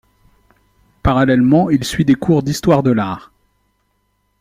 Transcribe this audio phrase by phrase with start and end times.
[1.03, 3.31] Parallèlement, il suit des cours d'histoire de l'art.